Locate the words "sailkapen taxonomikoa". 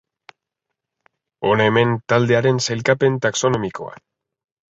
2.69-3.93